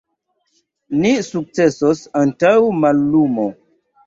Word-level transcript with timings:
Ni 1.03 1.11
sukcesos 1.27 2.01
antaŭ 2.23 2.55
mallumo. 2.81 3.47